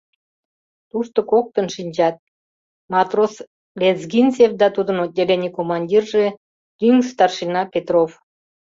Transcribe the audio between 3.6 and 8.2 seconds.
Лезгинцев да тудын отделений командирже тӱҥ старшина Петров.